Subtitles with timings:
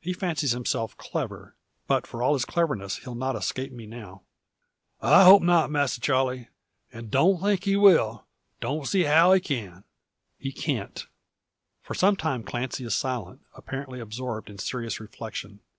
[0.00, 1.54] He fancies himself clever,
[1.86, 4.22] but for all his cleverness he'll not escape me now."
[5.02, 6.46] "I hope not, Masser Charle;
[6.90, 8.24] an' don't think he will;
[8.62, 9.84] don't see how he can."
[10.38, 11.06] "He can't."
[11.82, 15.60] For some time Clancy is silent, apparently absorbed in serious reflection.